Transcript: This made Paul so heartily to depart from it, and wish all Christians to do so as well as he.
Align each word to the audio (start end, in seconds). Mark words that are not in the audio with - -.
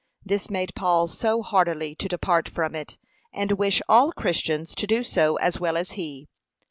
This 0.25 0.49
made 0.49 0.73
Paul 0.73 1.07
so 1.07 1.43
heartily 1.43 1.93
to 1.97 2.07
depart 2.07 2.49
from 2.49 2.73
it, 2.73 2.97
and 3.35 3.51
wish 3.51 3.83
all 3.87 4.11
Christians 4.11 4.73
to 4.73 4.87
do 4.87 5.03
so 5.03 5.35
as 5.35 5.59
well 5.59 5.77
as 5.77 5.91
he. 5.91 6.27